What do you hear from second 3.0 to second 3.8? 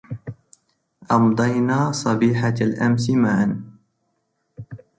معا.